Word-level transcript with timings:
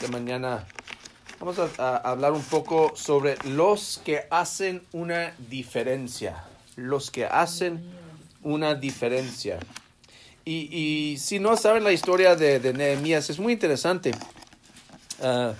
esta 0.00 0.12
mañana 0.12 0.64
vamos 1.40 1.58
a, 1.58 1.96
hablar 1.96 2.30
un 2.30 2.42
poco 2.42 2.92
sobre 2.94 3.36
los 3.42 4.00
que 4.04 4.28
hacen 4.30 4.80
una 4.92 5.34
diferencia. 5.50 6.44
Los 6.76 7.10
que 7.10 7.24
hacen 7.24 7.82
una 8.44 8.76
diferencia. 8.76 9.58
Y, 10.44 10.68
y 10.70 11.18
si 11.18 11.40
no 11.40 11.56
saben 11.56 11.82
la 11.82 11.90
historia 11.90 12.36
de, 12.36 12.60
de 12.60 12.72
Nehemías, 12.74 13.28
es 13.28 13.40
muy 13.40 13.52
interesante. 13.52 14.12
Ah, 15.20 15.54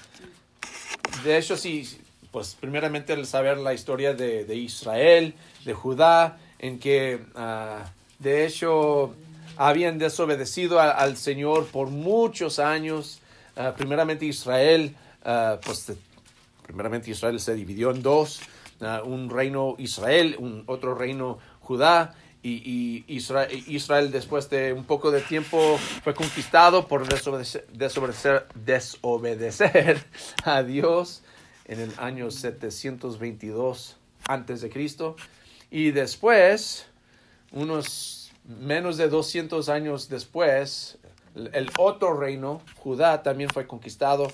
de 1.25 1.37
hecho, 1.37 1.57
sí, 1.57 1.99
pues 2.31 2.55
primeramente 2.61 3.15
el 3.15 3.27
saber 3.27 3.59
la 3.59 3.75
historia 3.75 4.15
de, 4.15 4.45
de 4.45 4.55
Israel, 4.55 5.35
de 5.65 5.75
Judá, 5.75 6.39
en 6.61 6.79
que 6.79 7.25
ah, 7.35 7.91
de 8.21 8.47
hecho 8.47 9.17
habían 9.57 9.99
desobedecido 9.99 10.79
al 10.79 11.17
Señor 11.17 11.67
por 11.67 11.89
muchos 11.89 12.61
años. 12.61 13.21
Ah, 13.59 13.75
primeramente 13.77 14.25
Israel, 14.25 14.95
ah, 15.25 15.59
pues 15.65 15.93
primeramente 16.65 17.11
Israel 17.11 17.41
se 17.41 17.55
dividió 17.55 17.91
en 17.91 18.03
dos, 18.03 18.41
ah, 18.81 19.03
un 19.05 19.29
reino 19.29 19.75
Israel, 19.79 20.37
un 20.39 20.63
otro 20.67 20.95
reino 20.95 21.39
Judá, 21.61 22.15
y, 22.41 23.05
y 23.09 23.19
Isra- 23.19 23.49
Israel, 23.67 24.13
después 24.13 24.49
de 24.49 24.73
un 24.73 24.85
poco 24.85 25.11
de 25.11 25.21
tiempo 25.23 25.77
fue 26.05 26.15
conquistado 26.15 26.87
por 26.87 27.07
desobedecer, 27.09 27.67
desobedecer, 27.73 28.47
desobedecer 28.55 30.05
a 30.45 30.63
Dios 30.63 31.23
en 31.65 31.81
el 31.81 31.93
año 31.99 32.31
722 32.31 33.97
antes 34.29 34.61
de 34.61 34.71
Cristo. 34.71 35.17
Y 35.71 35.91
después 35.91 36.87
unos 37.51 38.31
menos 38.45 38.97
de 38.97 39.09
200 39.09 39.69
años 39.69 40.09
después 40.09 40.97
el, 41.35 41.71
otro 41.79 42.19
reino 42.19 42.63
Judá 42.77 43.23
también 43.23 43.51
fue 43.51 43.67
conquistado 43.67 44.29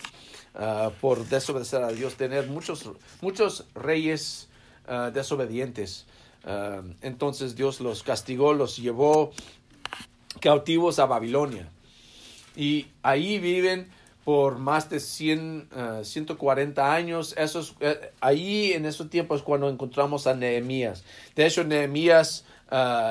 ah, 0.54 0.90
por 1.00 1.26
desobedecer 1.26 1.82
a 1.82 1.88
Dios 1.88 2.14
tener 2.14 2.48
muchos 2.48 2.90
muchos 3.20 3.66
reyes 3.74 4.48
ah, 4.86 5.10
desobedientes 5.12 6.06
Ah, 6.44 6.82
entonces 7.00 7.56
Dios 7.56 7.80
los 7.80 8.02
castigó 8.02 8.52
los 8.52 8.76
llevó 8.76 9.32
cautivos 10.40 10.98
a 10.98 11.06
Babilonia 11.06 11.68
y 12.54 12.86
ahí 13.02 13.38
viven 13.38 13.88
por 14.24 14.58
más 14.58 14.88
de 14.90 15.00
100, 15.00 15.68
ah, 15.72 16.00
140 16.02 16.94
años. 16.94 17.34
Esos, 17.36 17.74
eh, 17.80 18.12
ahí 18.20 18.72
en 18.72 18.86
esos 18.86 19.08
tiempos 19.10 19.42
cuando 19.42 19.68
encontramos 19.68 20.26
a 20.26 20.34
Nehemías. 20.34 21.04
De 21.34 21.46
hecho, 21.46 21.64
Nehemías 21.64 22.44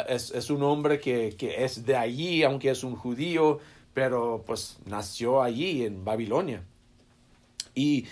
es, 0.10 0.32
es 0.32 0.50
un 0.50 0.62
hombre 0.64 1.00
que, 1.00 1.36
que 1.38 1.64
es 1.64 1.86
de 1.86 1.96
allí, 1.96 2.44
aunque 2.44 2.70
es 2.70 2.84
un 2.84 2.96
judío, 2.96 3.60
pero 3.94 4.44
pues 4.46 4.78
nació 4.86 5.42
allí 5.42 5.86
en 5.86 6.04
Babilonia. 6.06 6.64
Y 7.76 8.08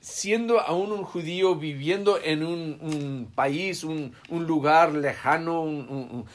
siendo 0.00 0.60
aún 0.60 0.92
un 0.92 1.04
judío 1.04 1.56
viviendo 1.56 2.18
en 2.22 2.44
un, 2.44 3.30
país, 3.34 3.84
un, 3.84 4.12
lugar 4.30 4.92
lejano, 4.92 5.62
un- 5.62 6.26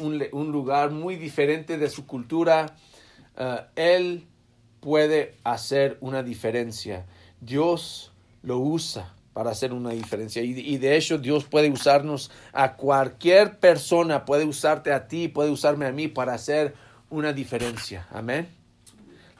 un 0.00 0.52
lugar 0.52 0.90
muy 0.90 1.16
diferente 1.16 1.78
de 1.78 1.88
su 1.88 2.06
cultura, 2.06 2.74
eh, 3.36 3.60
él 3.76 4.26
puede 4.80 5.36
hacer 5.44 5.96
una 6.00 6.22
diferencia. 6.22 7.06
Dios 7.40 8.12
lo 8.42 8.58
usa 8.58 9.14
para 9.32 9.50
hacer 9.50 9.72
una 9.72 9.90
diferencia. 9.90 10.42
Y, 10.42 10.58
y 10.58 10.78
de 10.78 10.96
hecho 10.96 11.18
Dios 11.18 11.44
puede 11.44 11.70
usarnos 11.70 12.30
a 12.52 12.74
cualquier 12.74 13.58
persona, 13.58 14.24
puede 14.24 14.44
usarte 14.44 14.92
a 14.92 15.06
ti, 15.08 15.28
puede 15.28 15.50
usarme 15.50 15.86
a 15.86 15.92
mí 15.92 16.08
para 16.08 16.34
hacer 16.34 16.74
una 17.12 17.32
diferencia. 17.32 18.08
Amén. 18.10 18.48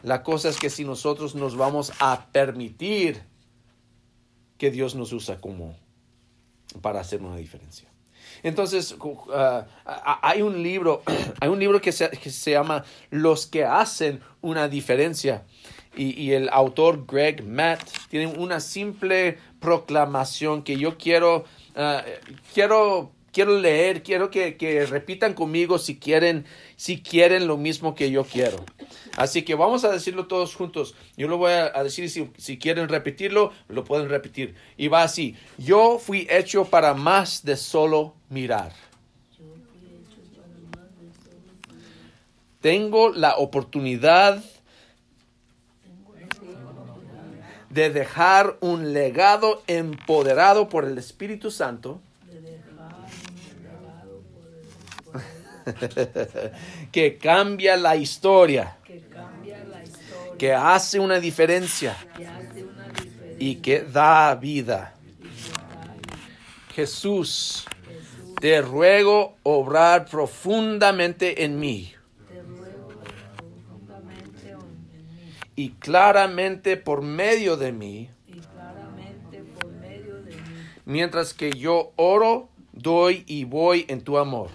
La 0.03 0.23
cosa 0.23 0.48
es 0.48 0.59
que 0.59 0.70
si 0.70 0.84
nosotros 0.84 1.34
nos 1.34 1.56
vamos 1.56 1.92
a 1.98 2.27
permitir 2.33 3.23
que 4.59 4.70
Dios 4.70 4.95
nos 4.95 5.12
usa 5.12 5.41
como 5.41 5.77
para 6.81 7.00
hacer 7.00 7.23
una 7.23 7.37
diferencia. 7.37 7.89
Entonces, 8.43 8.94
ah, 9.32 9.66
ah, 9.87 10.21
hay 10.22 10.43
un 10.43 10.62
libro, 10.62 11.03
hay 11.41 11.49
un 11.49 11.59
libro 11.59 11.81
que 11.81 11.93
se, 11.93 12.11
que 12.11 12.31
se 12.31 12.53
llama 12.53 12.84
Los 13.11 13.47
que 13.47 13.65
hacen 13.65 14.21
una 14.41 14.69
diferencia. 14.69 15.44
Y, 15.97 16.21
y 16.21 16.32
el 16.32 16.49
autor 16.50 17.05
Greg 17.06 17.44
Matt 17.44 17.82
tiene 18.09 18.27
una 18.27 18.61
simple 18.61 19.38
proclamación 19.61 20.62
que 20.62 20.77
yo 20.77 20.99
quiero, 20.99 21.44
ah, 21.75 22.03
quiero, 22.53 23.12
quiero 23.32 23.59
leer, 23.59 24.03
quiero 24.03 24.31
que, 24.31 24.56
que 24.56 24.87
repitan 24.87 25.34
conmigo 25.34 25.78
si 25.78 25.98
quieren, 25.98 26.44
si 26.76 27.03
quieren 27.03 27.47
lo 27.47 27.56
mismo 27.56 27.94
que 27.94 28.10
yo 28.10 28.25
quiero. 28.25 28.65
Así 29.16 29.43
que 29.43 29.54
vamos 29.54 29.84
a 29.84 29.91
decirlo 29.91 30.26
todos 30.26 30.54
juntos. 30.54 30.94
Yo 31.16 31.28
lo 31.28 31.38
voy 31.38 31.53
a 31.53 31.82
decir, 31.82 32.09
si, 32.09 32.31
si 32.37 32.59
quieren 32.59 32.88
repetirlo, 32.88 33.53
lo 33.69 33.84
pueden 33.84 34.09
repetir. 34.09 34.54
Y 34.76 34.88
va 34.88 35.03
así. 35.03 35.37
Yo 35.59 35.98
fui 35.98 36.26
hecho 36.31 36.66
para 36.66 36.94
más 36.94 37.44
de 37.44 37.56
solo 37.56 38.15
mirar. 38.28 38.72
Tengo 42.60 43.10
la 43.10 43.37
oportunidad 43.38 44.43
de 47.70 47.91
dejar 47.91 48.59
un 48.60 48.93
legado 48.93 49.62
empoderado 49.66 50.69
por 50.69 50.84
el 50.84 50.97
Espíritu 50.99 51.50
Santo 51.50 52.00
que 56.93 57.19
cambia 57.19 57.77
la 57.77 57.97
historia, 57.97 58.77
que 60.39 60.53
hace 60.53 60.99
una 60.99 61.21
diferencia. 61.21 61.97
Y 63.39 63.56
que 63.56 63.81
da 63.83 64.34
vida. 64.37 64.95
Jesús, 66.75 67.65
te 68.41 68.61
ruego 68.62 69.37
obrar 69.43 70.06
profundamente 70.06 71.45
en 71.45 71.59
mí. 71.59 71.93
Te 72.29 72.43
ruego 72.43 72.89
profundamente 72.89 74.50
en 74.50 75.17
mí. 75.17 75.34
Y 75.55 75.71
claramente 75.71 76.77
por 76.77 77.03
medio 77.03 77.56
de 77.56 77.73
mí, 77.73 78.11
y 78.27 78.33
claramente 78.33 79.44
por 79.61 79.71
medio 79.73 80.23
de 80.23 80.31
mí, 80.31 80.43
mientras 80.87 81.34
que 81.34 81.53
yo 81.53 81.93
oro, 81.97 82.49
doy 82.73 83.25
y 83.27 83.44
voy 83.44 83.84
en 83.89 84.03
tu 84.03 84.19
amor. 84.19 84.50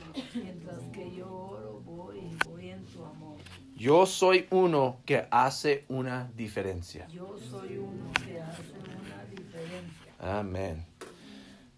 Yo 3.77 4.07
soy 4.07 4.47
uno 4.49 5.01
que 5.05 5.27
hace 5.29 5.85
una 5.87 6.31
diferencia. 6.35 7.07
Yo 7.09 7.37
soy 7.37 7.77
uno 7.77 8.11
que 8.25 8.41
hace 8.41 8.73
una 8.73 9.23
diferencia. 9.29 10.13
Amén. 10.19 10.83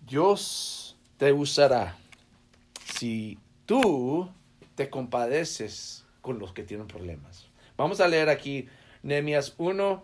Dios 0.08 0.96
te 1.18 1.34
usará 1.34 1.98
si 2.96 3.38
tú 3.66 4.30
te 4.76 4.90
compadeces 4.90 6.06
con 6.22 6.40
los 6.40 6.54
que 6.54 6.64
tienen 6.64 6.88
problemas. 6.88 7.50
Vamos 7.76 8.00
a 8.00 8.08
leer 8.08 8.30
aquí 8.30 8.70
Nehemías 9.04 9.56
1, 9.58 10.02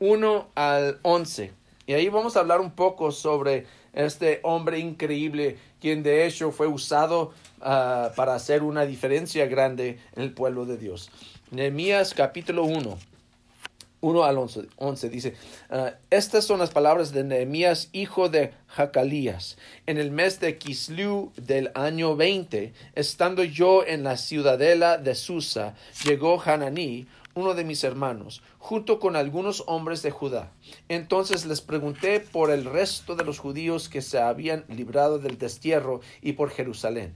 1 0.00 0.48
al 0.56 0.98
11. 1.02 1.52
Y 1.86 1.92
ahí 1.92 2.08
vamos 2.08 2.36
a 2.36 2.40
hablar 2.40 2.60
un 2.60 2.72
poco 2.72 3.12
sobre 3.12 3.66
este 3.92 4.40
hombre 4.42 4.80
increíble, 4.80 5.58
quien 5.84 6.02
de 6.02 6.26
hecho 6.26 6.50
fue 6.50 6.66
usado 6.66 7.34
ah, 7.60 8.12
para 8.16 8.34
hacer 8.34 8.62
una 8.62 8.86
diferencia 8.86 9.44
grande 9.44 9.98
en 10.16 10.22
el 10.22 10.32
pueblo 10.32 10.64
de 10.64 10.78
Dios. 10.78 11.10
Nehemías 11.50 12.14
capítulo 12.14 12.64
1. 12.64 12.98
1 14.00 14.24
al 14.24 14.38
11, 14.38 14.62
11 14.76 15.08
dice, 15.10 15.34
ah, 15.68 15.92
estas 16.08 16.46
son 16.46 16.60
las 16.60 16.70
palabras 16.70 17.12
de 17.12 17.22
Nehemías, 17.22 17.90
hijo 17.92 18.30
de 18.30 18.54
Jacalías. 18.66 19.58
En 19.84 19.98
el 19.98 20.10
mes 20.10 20.40
de 20.40 20.56
Kislu 20.56 21.32
del 21.36 21.70
año 21.74 22.16
20, 22.16 22.72
estando 22.94 23.44
yo 23.44 23.84
en 23.84 24.04
la 24.04 24.16
ciudadela 24.16 24.96
de 24.96 25.14
Susa, 25.14 25.74
llegó 26.02 26.40
Hananí, 26.40 27.06
uno 27.34 27.54
de 27.54 27.64
mis 27.64 27.84
hermanos, 27.84 28.42
junto 28.58 28.98
con 28.98 29.16
algunos 29.16 29.64
hombres 29.66 30.02
de 30.02 30.10
Judá. 30.10 30.52
Entonces 30.88 31.46
les 31.46 31.60
pregunté 31.60 32.20
por 32.20 32.50
el 32.50 32.64
resto 32.64 33.16
de 33.16 33.24
los 33.24 33.38
judíos 33.38 33.88
que 33.88 34.02
se 34.02 34.18
habían 34.18 34.64
librado 34.68 35.18
del 35.18 35.38
destierro 35.38 36.00
y 36.22 36.32
por 36.32 36.50
Jerusalén. 36.50 37.14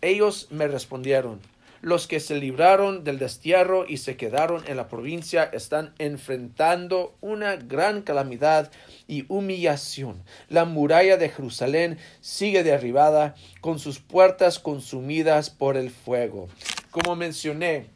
Ellos 0.00 0.48
me 0.50 0.68
respondieron, 0.68 1.40
los 1.80 2.08
que 2.08 2.18
se 2.18 2.34
libraron 2.34 3.04
del 3.04 3.18
destierro 3.18 3.86
y 3.86 3.98
se 3.98 4.16
quedaron 4.16 4.64
en 4.66 4.76
la 4.76 4.88
provincia 4.88 5.44
están 5.44 5.94
enfrentando 5.98 7.14
una 7.20 7.54
gran 7.54 8.02
calamidad 8.02 8.72
y 9.06 9.24
humillación. 9.28 10.22
La 10.48 10.64
muralla 10.64 11.16
de 11.16 11.28
Jerusalén 11.28 11.98
sigue 12.20 12.64
derribada 12.64 13.36
con 13.60 13.78
sus 13.78 14.00
puertas 14.00 14.58
consumidas 14.58 15.50
por 15.50 15.76
el 15.76 15.90
fuego. 15.90 16.48
Como 16.90 17.14
mencioné, 17.14 17.86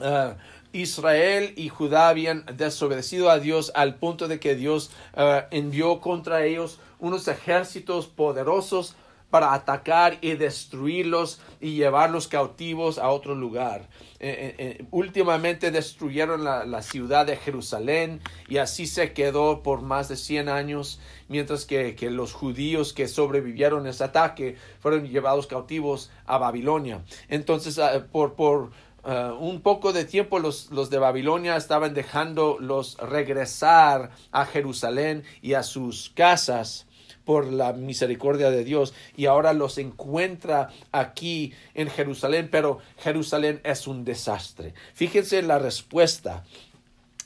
ah, 0.00 0.36
Israel 0.72 1.52
y 1.56 1.68
Judá 1.68 2.08
habían 2.08 2.44
desobedecido 2.56 3.30
a 3.30 3.38
Dios 3.38 3.72
al 3.74 3.96
punto 3.96 4.28
de 4.28 4.40
que 4.40 4.54
Dios 4.54 4.90
ah, 5.14 5.46
envió 5.50 6.00
contra 6.00 6.44
ellos 6.44 6.78
unos 6.98 7.26
ejércitos 7.28 8.06
poderosos 8.06 8.96
para 9.32 9.54
atacar 9.54 10.18
y 10.20 10.34
destruirlos 10.34 11.40
y 11.58 11.74
llevarlos 11.76 12.28
cautivos 12.28 12.98
a 12.98 13.08
otro 13.08 13.34
lugar. 13.34 13.88
Eh, 14.20 14.28
eh, 14.28 14.54
eh, 14.58 14.84
últimamente 14.90 15.70
destruyeron 15.70 16.44
la, 16.44 16.82
ciudad 16.82 17.24
de 17.24 17.38
Jerusalén 17.38 18.20
y 18.46 18.58
así 18.58 18.86
se 18.86 19.14
quedó 19.14 19.62
por 19.62 19.80
más 19.80 20.10
de 20.10 20.16
100 20.16 20.50
años, 20.50 21.00
mientras 21.28 21.64
que, 21.64 21.96
los 22.10 22.34
judíos 22.34 22.92
que 22.92 23.08
sobrevivieron 23.08 23.86
a 23.86 23.90
ese 23.90 24.04
ataque 24.04 24.58
fueron 24.80 25.08
llevados 25.08 25.46
cautivos 25.46 26.10
a 26.26 26.36
Babilonia. 26.36 27.02
Entonces, 27.30 27.80
por, 28.12 28.34
por 28.34 28.72
Uh, 29.04 29.34
un 29.40 29.62
poco 29.62 29.92
de 29.92 30.04
tiempo 30.04 30.38
los, 30.38 30.70
los, 30.70 30.88
de 30.88 30.98
Babilonia 30.98 31.56
estaban 31.56 31.92
dejándolos 31.92 32.96
regresar 32.98 34.12
a 34.30 34.46
Jerusalén 34.46 35.24
y 35.40 35.54
a 35.54 35.64
sus 35.64 36.10
casas 36.10 36.86
por 37.24 37.52
la 37.52 37.72
misericordia 37.72 38.50
de 38.50 38.62
Dios 38.62 38.94
y 39.16 39.26
ahora 39.26 39.52
los 39.54 39.78
encuentra 39.78 40.70
aquí 40.92 41.52
en 41.74 41.90
Jerusalén, 41.90 42.48
pero 42.50 42.78
Jerusalén 42.98 43.60
es 43.64 43.86
un 43.86 44.04
desastre. 44.04 44.74
Fíjense 44.94 45.42
la 45.42 45.58
respuesta 45.58 46.44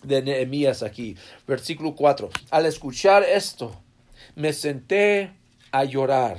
de 0.02 0.22
Nehemías 0.22 0.82
aquí, 0.82 1.16
versículo 1.46 1.94
4. 1.94 2.30
Al 2.50 2.66
escuchar 2.66 3.22
esto, 3.22 3.78
me 4.34 4.52
senté 4.52 5.32
a 5.72 5.84
llorar, 5.84 6.38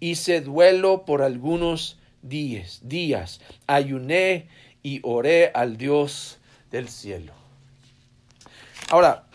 hice 0.00 0.40
duelo 0.40 1.04
por 1.04 1.22
algunos 1.22 1.98
días, 2.24 2.80
días, 2.82 3.40
ayuné 3.66 4.48
y 4.82 5.00
oré 5.02 5.50
al 5.54 5.76
Dios 5.76 6.38
del 6.70 6.88
cielo. 6.88 7.32
Ahora, 8.90 9.26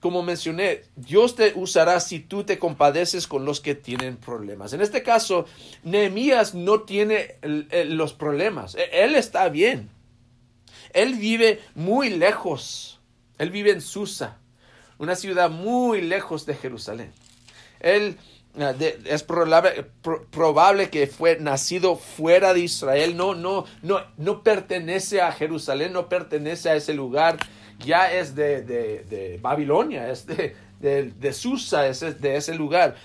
como 0.00 0.22
mencioné, 0.22 0.82
Dios 0.94 1.34
te 1.34 1.52
usará 1.54 1.98
si 2.00 2.20
tú 2.20 2.44
te 2.44 2.58
compadeces 2.58 3.26
con 3.26 3.44
los 3.44 3.60
que 3.60 3.74
tienen 3.74 4.16
problemas. 4.16 4.72
En 4.72 4.80
este 4.80 5.02
caso, 5.02 5.46
Nehemías 5.82 6.54
no 6.54 6.82
tiene 6.82 7.36
los 7.42 8.12
problemas. 8.12 8.76
E, 8.76 8.88
él 8.92 9.16
está 9.16 9.48
bien. 9.48 9.90
Él 10.92 11.14
vive 11.14 11.60
muy 11.74 12.10
lejos. 12.10 13.00
Él 13.38 13.50
vive 13.50 13.70
en 13.70 13.80
Susa, 13.80 14.38
una 14.98 15.14
ciudad 15.14 15.50
muy 15.50 16.00
lejos 16.00 16.46
de 16.46 16.54
Jerusalén. 16.54 17.12
Él 17.80 18.18
es 18.56 19.22
probable, 19.22 19.86
probable, 20.30 20.90
que 20.90 21.06
fue 21.06 21.38
nacido 21.38 21.96
fuera 21.96 22.54
de 22.54 22.60
Israel, 22.60 23.16
no, 23.16 23.34
no, 23.34 23.64
no, 23.82 24.00
no 24.16 24.42
pertenece 24.42 25.20
a 25.20 25.30
Jerusalén, 25.32 25.92
no 25.92 26.08
pertenece 26.08 26.70
a 26.70 26.74
ese 26.76 26.94
lugar, 26.94 27.38
ya 27.78 28.12
es 28.12 28.34
de, 28.34 28.62
de, 28.62 29.38
Babilonia, 29.40 30.10
es 30.10 30.26
de, 30.26 30.54
de, 30.80 31.32
Susa, 31.32 31.86
es 31.86 32.00
de 32.00 32.36
ese 32.36 32.54
lugar. 32.54 32.96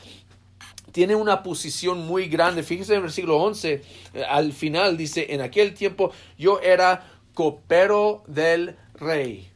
Tiene 0.92 1.16
una 1.16 1.42
posición 1.42 2.06
muy 2.06 2.28
grande. 2.28 2.62
Fíjese 2.62 2.94
en 2.94 2.98
el 2.98 3.04
versículo 3.04 3.38
11, 3.38 3.82
eh, 4.14 4.24
al 4.28 4.54
final 4.54 4.96
dice, 4.96 5.34
en 5.34 5.42
aquel 5.42 5.74
tiempo 5.74 6.12
yo 6.38 6.60
era 6.62 7.08
copero 7.34 8.24
del 8.28 8.76
rey. 8.94 9.50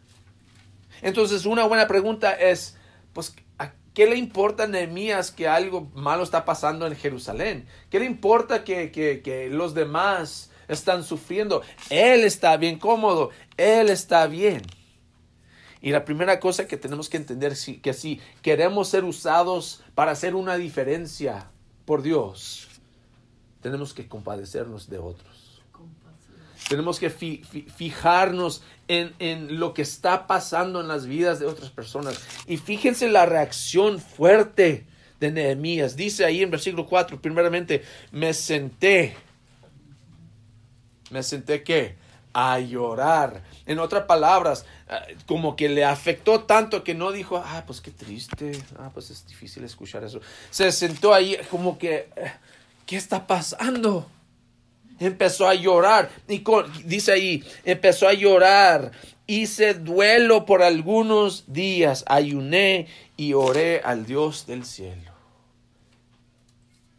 Entonces, 1.02 1.46
una 1.46 1.66
buena 1.66 1.88
pregunta 1.88 2.34
es, 2.34 2.76
pues, 3.14 3.36
¿Qué 3.98 4.06
le 4.06 4.16
importa 4.16 4.66
a 4.66 4.68
Nehemías 4.68 5.32
que 5.32 5.48
algo 5.48 5.90
malo 5.96 6.22
está 6.22 6.46
pasando 6.46 6.86
en 6.86 6.96
Jerusalén? 6.96 7.66
¿Qué 7.90 8.00
le 8.00 8.06
importa 8.06 8.64
que, 8.64 9.50
los 9.52 9.74
demás 9.74 10.52
están 10.68 11.04
sufriendo? 11.04 11.64
Él 11.90 12.24
está 12.24 12.56
bien 12.58 12.78
cómodo, 12.78 13.32
él 13.58 13.90
está 13.90 14.28
bien. 14.28 14.62
Y 15.82 15.90
la 15.90 16.06
primera 16.06 16.40
cosa 16.40 16.68
que 16.68 16.78
tenemos 16.78 17.10
que 17.10 17.18
entender 17.18 17.54
es 17.54 17.72
que 17.82 17.94
si 17.96 18.22
queremos 18.44 18.88
ser 18.88 19.04
usados 19.04 19.82
para 19.96 20.12
hacer 20.12 20.36
una 20.36 20.58
diferencia 20.58 21.50
por 21.84 22.04
Dios, 22.04 22.68
tenemos 23.62 23.96
que 23.96 24.08
compadecernos 24.08 24.92
de 24.92 25.00
otros. 25.00 25.47
Tenemos 26.68 27.00
que 27.00 27.10
fijarnos 27.10 28.62
en, 28.88 29.60
lo 29.60 29.74
que 29.74 29.82
está 29.82 30.28
pasando 30.28 30.82
en 30.82 30.88
las 30.88 31.06
vidas 31.06 31.40
de 31.40 31.46
otras 31.46 31.72
personas. 31.72 32.20
Y 32.46 32.58
fíjense 32.58 33.10
la 33.10 33.26
reacción 33.26 34.00
fuerte 34.00 34.86
de 35.20 35.32
Nehemías. 35.32 35.96
Dice 35.96 36.26
ahí 36.26 36.44
en 36.44 36.52
versículo 36.52 36.86
4, 36.86 37.22
primeramente, 37.22 37.84
me 38.12 38.34
senté. 38.34 39.16
Me 41.10 41.24
senté 41.24 41.64
qué? 41.64 41.96
A 42.34 42.60
llorar. 42.60 43.44
En 43.66 43.80
otras 43.80 44.04
palabras, 44.04 44.66
eh, 44.90 45.16
como 45.26 45.56
que 45.56 45.70
le 45.70 45.86
afectó 45.86 46.42
tanto 46.42 46.84
que 46.84 46.94
no 46.94 47.14
dijo, 47.14 47.38
ah, 47.38 47.64
pues 47.66 47.80
qué 47.80 47.92
triste, 47.92 48.52
ah, 48.78 48.92
pues 48.94 49.10
es 49.10 49.26
difícil 49.26 49.64
escuchar 49.64 50.04
eso. 50.04 50.20
Se 50.50 50.72
sentó 50.74 51.14
ahí 51.14 51.38
como 51.50 51.78
que, 51.78 52.10
eh, 52.16 52.34
¿qué 52.86 52.98
está 52.98 53.26
pasando? 53.26 54.10
Empezó 55.00 55.48
a 55.48 55.54
llorar. 55.54 56.10
Y 56.28 56.44
dice 56.84 57.12
ahí, 57.12 57.44
empezó 57.64 58.08
a 58.08 58.14
llorar. 58.14 58.92
Hice 59.26 59.74
duelo 59.74 60.46
por 60.46 60.64
algunos 60.64 61.52
días, 61.52 62.06
ayuné 62.08 62.88
y 63.18 63.34
oré 63.34 63.82
al 63.84 64.06
Dios 64.06 64.48
del 64.48 64.64
cielo. 64.64 65.12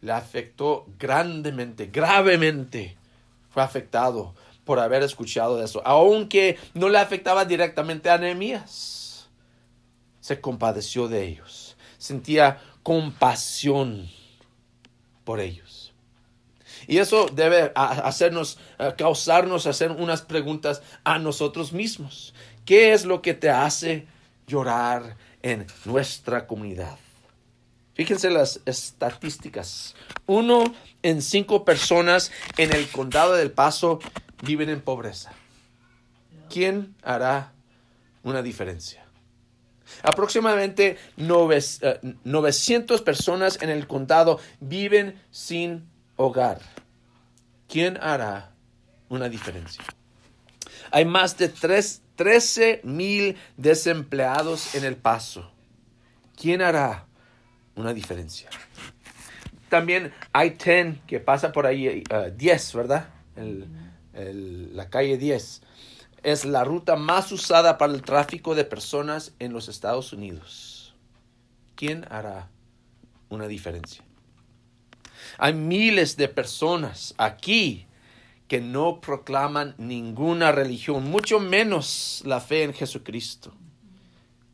Le 0.01 0.11
afectó 0.11 0.85
grandemente, 0.99 1.87
gravemente. 1.87 2.95
Fue 3.49 3.63
afectado 3.63 4.35
por 4.63 4.79
haber 4.79 5.01
escuchado 5.01 5.63
eso. 5.63 5.81
Aunque 5.85 6.57
no 6.75 6.89
le 6.89 6.99
afectaba 6.99 7.45
directamente 7.45 8.09
a 8.09 8.19
Nehemías. 8.19 9.27
Se 10.19 10.39
compadeció 10.39 11.07
de 11.07 11.25
ellos. 11.25 11.75
Sentía 11.97 12.61
compasión 12.83 14.07
por 15.23 15.39
ellos. 15.39 15.78
Y 16.89 16.97
eso 16.97 17.27
debe 17.31 17.71
hacernos, 17.75 18.57
causarnos 18.97 19.67
hacer 19.67 19.91
unas 19.91 20.23
preguntas 20.23 20.81
a 21.03 21.19
nosotros 21.19 21.71
mismos. 21.71 22.33
¿Qué 22.65 22.93
es 22.93 23.05
lo 23.05 23.21
que 23.21 23.35
te 23.35 23.51
hace 23.51 24.07
llorar 24.47 25.15
en 25.43 25.67
nuestra 25.85 26.47
comunidad? 26.47 26.97
Fíjense 27.93 28.31
las 28.31 28.61
estadísticas. 28.65 29.93
Uno 30.25 30.63
en 31.03 31.21
cinco 31.21 31.63
personas 31.63 32.31
en 32.57 32.73
el 32.73 32.87
condado 32.87 33.35
del 33.35 33.51
Paso 33.51 33.99
viven 34.41 34.69
en 34.69 34.81
pobreza. 34.81 35.31
¿Quién 36.49 36.95
hará 37.03 37.53
una 38.23 38.41
diferencia? 38.41 39.05
Aproximadamente 40.01 40.97
900 41.17 42.99
eh, 42.99 43.03
personas 43.03 43.61
en 43.61 43.69
el 43.69 43.85
condado 43.85 44.39
viven 44.59 45.21
sin 45.29 45.87
hogar. 46.19 46.59
¿quién 47.69 47.97
hará 48.01 48.51
una 49.07 49.29
diferencia? 49.29 49.83
Hay 50.91 51.05
más 51.05 51.37
de 51.37 51.47
13 51.47 52.81
mil 52.83 53.37
desempleados 53.55 54.75
en 54.75 54.83
el 54.83 54.97
paso. 54.97 55.49
¿Quién 56.35 56.61
hará 56.61 57.05
una 57.75 57.93
diferencia? 57.93 58.49
También 59.69 60.11
hay 60.33 60.51
10 60.51 61.01
que 61.05 61.19
pasa 61.19 61.51
por 61.53 61.65
ahí, 61.65 62.03
10, 62.35 62.75
uh, 62.75 62.77
¿verdad? 62.77 63.09
la 64.73 64.89
calle 64.89 65.17
10 65.17 65.61
es 66.23 66.43
la 66.43 66.65
ruta 66.65 66.97
más 66.97 67.31
usada 67.31 67.77
para 67.77 67.93
el 67.93 68.01
tráfico 68.01 68.55
de 68.55 68.65
personas 68.65 69.33
en 69.39 69.53
los 69.53 69.69
Estados 69.69 70.11
Unidos. 70.11 70.93
¿Quién 71.75 72.05
hará 72.09 72.49
una 73.29 73.47
diferencia? 73.47 74.03
Hay 75.41 75.53
miles 75.53 76.17
de 76.17 76.27
personas 76.27 77.15
aquí 77.17 77.87
que 78.49 78.59
no 78.59 78.99
proclaman 78.99 79.73
ninguna 79.77 80.51
religión, 80.51 81.09
mucho 81.09 81.39
menos 81.39 82.21
la 82.25 82.41
fe 82.41 82.63
en 82.63 82.73
Jesucristo. 82.73 83.53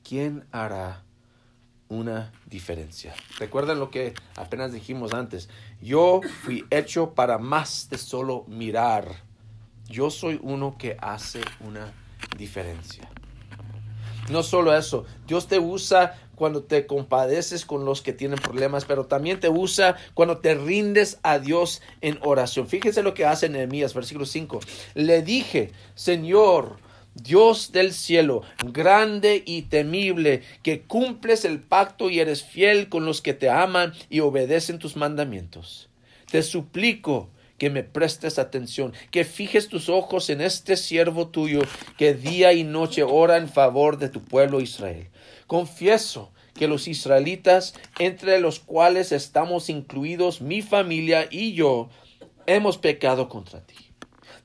¿Quién 0.08 0.46
hará 0.52 1.04
una 1.88 2.32
diferencia? 2.46 3.16
Recuerden 3.40 3.80
lo 3.80 3.90
que 3.90 4.14
apenas 4.36 4.74
dijimos 4.74 5.14
antes. 5.14 5.50
Yo 5.82 6.22
fui 6.44 6.66
hecho 6.70 7.16
para 7.16 7.40
más 7.40 7.90
de 7.90 7.98
solo 7.98 8.46
mirar. 8.48 9.24
Yo 9.88 10.12
soy 10.12 10.40
uno 10.44 10.78
que 10.78 10.98
hace 11.02 11.42
una 11.62 11.94
diferencia. 12.38 13.10
No 14.30 14.44
solo 14.44 14.76
eso, 14.76 15.06
Dios 15.26 15.48
te 15.48 15.58
usa 15.58 16.25
cuando 16.36 16.64
te 16.64 16.86
compadeces 16.86 17.66
con 17.66 17.86
los 17.86 18.02
que 18.02 18.14
tienen 18.14 18.40
problemas, 18.40 18.86
pero 18.86 19.06
también 19.06 19.40
te 19.40 19.50
usa 19.50 19.98
cuando 20.14 20.40
te 20.40 20.56
rindes 20.56 21.20
a 21.24 21.40
Dios 21.40 21.82
en 22.02 22.20
oración. 22.22 22.68
Fíjense 22.68 23.04
lo 23.04 23.14
que 23.14 23.26
hace 23.26 23.50
Nehemías, 23.50 23.94
versículo 23.94 24.26
5. 24.26 24.60
Le 24.96 25.22
dije, 25.22 25.72
Señor, 25.96 26.78
Dios 27.16 27.72
del 27.72 27.94
cielo, 27.94 28.42
grande 28.74 29.42
y 29.46 29.64
temible, 29.64 30.42
que 30.64 30.82
cumples 30.82 31.46
el 31.46 31.62
pacto 31.62 32.10
y 32.10 32.20
eres 32.20 32.44
fiel 32.44 32.90
con 32.90 33.06
los 33.06 33.22
que 33.22 33.34
te 33.34 33.50
aman 33.50 33.94
y 34.10 34.20
obedecen 34.20 34.80
tus 34.80 34.98
mandamientos. 34.98 35.90
Te 36.30 36.44
suplico 36.44 37.30
que 37.58 37.70
me 37.70 37.84
prestes 37.84 38.38
atención, 38.38 38.94
que 39.12 39.24
fijes 39.24 39.70
tus 39.70 39.88
ojos 39.88 40.30
en 40.30 40.42
este 40.42 40.76
siervo 40.76 41.30
tuyo 41.30 41.62
que 41.98 42.14
día 42.14 42.52
y 42.52 42.66
noche 42.66 43.04
ora 43.04 43.38
en 43.38 43.48
favor 43.48 43.98
de 43.98 44.10
tu 44.10 44.22
pueblo 44.22 44.60
Israel. 44.60 45.08
Confieso 45.48 46.32
que 46.54 46.68
los 46.68 46.88
israelitas, 46.88 47.76
entre 48.00 48.40
los 48.40 48.60
cuales 48.60 49.12
estamos 49.12 49.70
incluidos 49.70 50.42
mi 50.42 50.62
familia 50.62 51.28
y 51.30 51.54
yo, 51.54 51.90
hemos 52.46 52.78
pecado 52.78 53.30
contra 53.30 53.62
ti. 53.62 53.76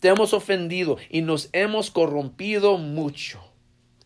Te 0.01 0.09
hemos 0.09 0.33
ofendido 0.33 0.97
y 1.09 1.23
nos 1.23 1.51
hemos 1.53 1.91
corrompido 1.91 2.79
mucho. 2.79 3.41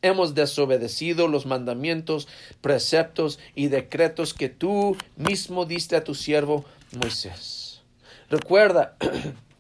Hemos 0.03 0.35
desobedecido 0.35 1.29
los 1.29 1.47
mandamientos, 1.47 2.29
preceptos 2.61 3.39
y 3.55 3.69
decretos 3.69 4.35
que 4.35 4.51
tú 4.51 4.97
mismo 5.17 5.65
diste 5.65 5.97
a 5.97 6.05
tu 6.05 6.15
siervo 6.15 6.65
Moisés. 6.93 7.81
Recuerda 8.29 8.97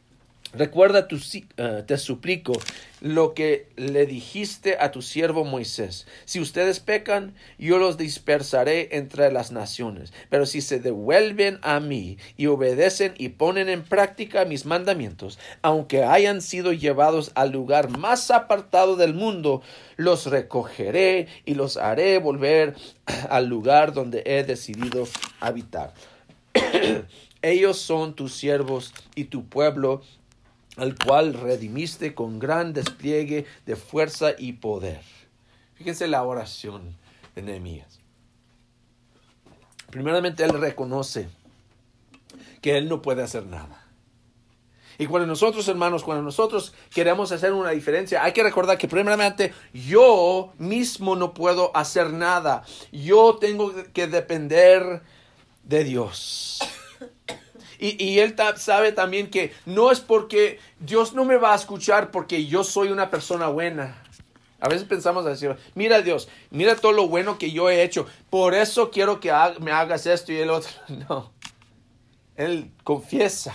Recuerda, 0.56 1.08
eh, 1.10 1.82
te 1.86 1.98
suplico, 1.98 2.52
lo 3.00 3.34
que 3.34 3.68
le 3.76 4.06
dijiste 4.06 4.76
a 4.78 4.92
tu 4.92 5.02
siervo 5.02 5.44
Moisés. 5.44 6.06
Si 6.24 6.40
ustedes 6.40 6.80
pecan, 6.80 7.34
yo 7.58 7.78
los 7.78 7.98
dispersaré 7.98 8.96
entre 8.96 9.32
las 9.32 9.50
naciones. 9.50 10.12
Pero 10.30 10.46
si 10.46 10.60
se 10.60 10.78
devuelven 10.78 11.58
a 11.62 11.80
mí 11.80 12.18
y 12.36 12.46
obedecen 12.46 13.14
y 13.18 13.30
ponen 13.30 13.68
en 13.68 13.82
práctica 13.82 14.44
mis 14.44 14.64
mandamientos, 14.64 15.38
aunque 15.62 16.04
hayan 16.04 16.40
sido 16.40 16.72
llevados 16.72 17.32
al 17.34 17.50
lugar 17.50 17.90
más 17.98 18.30
apartado 18.30 18.96
del 18.96 19.12
mundo, 19.12 19.60
los 19.96 20.26
recogeré 20.26 21.26
y 21.44 21.54
los 21.54 21.76
haré 21.76 22.18
volver 22.18 22.74
al 23.28 23.46
lugar 23.46 23.92
donde 23.92 24.22
he 24.24 24.44
decidido 24.44 25.08
habitar. 25.40 25.94
Ellos 27.42 27.78
son 27.78 28.14
tus 28.14 28.32
siervos 28.34 28.94
y 29.14 29.24
tu 29.24 29.44
pueblo 29.44 30.00
al 30.76 30.96
cual 30.98 31.34
redimiste 31.34 32.14
con 32.14 32.38
gran 32.38 32.72
despliegue 32.72 33.46
de 33.66 33.76
fuerza 33.76 34.32
y 34.36 34.54
poder. 34.54 35.00
Fíjense 35.74 36.06
la 36.06 36.22
oración 36.22 36.96
de 37.34 37.42
Nehemías. 37.42 38.00
Primeramente, 39.90 40.44
él 40.44 40.50
reconoce 40.58 41.28
que 42.60 42.76
él 42.78 42.88
no 42.88 43.02
puede 43.02 43.22
hacer 43.22 43.46
nada. 43.46 43.84
Y 44.98 45.06
cuando 45.06 45.26
nosotros, 45.26 45.66
hermanos, 45.68 46.04
cuando 46.04 46.22
nosotros 46.22 46.72
queremos 46.92 47.32
hacer 47.32 47.52
una 47.52 47.70
diferencia, 47.70 48.22
hay 48.22 48.32
que 48.32 48.42
recordar 48.42 48.78
que 48.78 48.86
primeramente 48.86 49.52
yo 49.72 50.52
mismo 50.58 51.16
no 51.16 51.34
puedo 51.34 51.76
hacer 51.76 52.12
nada. 52.12 52.64
Yo 52.92 53.36
tengo 53.40 53.72
que 53.92 54.06
depender 54.06 55.02
de 55.64 55.84
Dios. 55.84 56.60
Y, 57.78 58.18
él 58.18 58.34
sabe 58.56 58.92
también 58.92 59.30
que 59.30 59.52
no 59.66 59.90
es 59.90 60.00
porque 60.00 60.58
Dios 60.78 61.12
no 61.12 61.24
me 61.24 61.36
va 61.36 61.52
a 61.52 61.56
escuchar 61.56 62.10
porque 62.10 62.46
yo 62.46 62.64
soy 62.64 62.88
una 62.88 63.10
persona 63.10 63.48
buena. 63.48 64.00
A 64.60 64.68
veces 64.68 64.86
pensamos 64.86 65.26
así, 65.26 65.46
mira 65.74 66.00
Dios, 66.00 66.28
mira 66.50 66.76
todo 66.76 66.92
lo 66.92 67.08
bueno 67.08 67.36
que 67.36 67.50
yo 67.50 67.68
he 67.68 67.82
hecho, 67.82 68.06
por 68.30 68.54
eso 68.54 68.90
quiero 68.90 69.20
que 69.20 69.30
me 69.60 69.72
hagas 69.72 70.06
esto 70.06 70.32
y 70.32 70.36
el 70.36 70.50
otro. 70.50 70.70
No, 71.08 71.32
Él 72.36 72.70
confiesa 72.82 73.54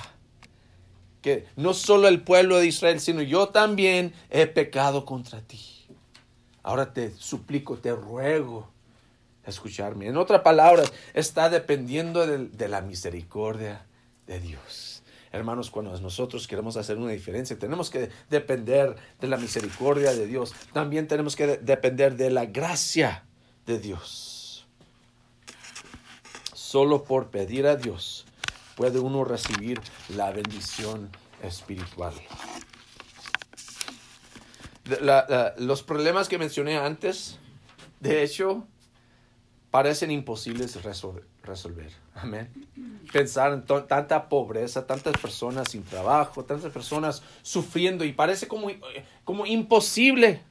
que 1.21 1.47
no 1.55 1.73
solo 1.73 2.07
el 2.07 2.21
pueblo 2.21 2.57
de 2.57 2.67
Israel, 2.67 2.99
sino 2.99 3.21
yo 3.21 3.49
también 3.49 4.13
he 4.29 4.45
pecado 4.45 5.05
contra 5.05 5.41
ti. 5.41 5.59
Ahora 6.61 6.93
te 6.93 7.11
suplico, 7.11 7.77
te 7.77 7.91
ruego 7.91 8.69
escucharme. 9.45 10.07
En 10.07 10.17
otras 10.17 10.41
palabras, 10.41 10.93
está 11.13 11.49
dependiendo 11.49 12.25
de 12.27 12.67
la 12.67 12.81
misericordia 12.81 13.85
de 14.29 14.39
Dios. 14.39 15.01
Hermanos, 15.31 15.69
cuando 15.69 15.99
nosotros 15.99 16.47
queremos 16.47 16.77
hacer 16.77 16.97
una 16.97 17.11
diferencia, 17.11 17.57
tenemos 17.57 17.89
que 17.89 18.09
depender 18.29 18.95
de 19.19 19.27
la 19.27 19.37
misericordia 19.37 20.13
de 20.13 20.27
Dios. 20.27 20.53
También 20.71 21.07
tenemos 21.07 21.35
que 21.35 21.57
depender 21.57 22.15
de 22.15 22.29
la 22.29 22.45
gracia 22.45 23.25
de 23.65 23.79
Dios. 23.79 24.67
Solo 26.53 27.03
por 27.03 27.29
pedir 27.29 27.65
a 27.65 27.75
Dios 27.75 28.25
puede 28.75 28.99
uno 28.99 29.23
recibir 29.23 29.81
la 30.15 30.31
bendición 30.31 31.09
espiritual. 31.43 32.13
los 35.57 35.83
problemas 35.83 36.27
que 36.29 36.37
mencioné 36.37 36.77
antes, 36.77 37.39
de 37.99 38.23
hecho, 38.23 38.67
parecen 39.71 40.11
imposibles 40.11 40.81
resolver 40.83 41.25
resolver. 41.49 41.91
Amén. 42.15 42.49
Pensar 43.11 43.53
en 43.53 43.65
tanta 43.65 44.29
pobreza, 44.29 44.85
tantas 44.85 45.17
personas 45.17 45.71
sin 45.71 45.83
trabajo, 45.83 46.45
tantas 46.45 46.71
personas 46.71 47.23
sufriendo 47.41 48.05
y 48.05 48.13
parece 48.13 48.47
como, 48.47 48.69
como 49.25 49.45
imposible. 49.45 50.41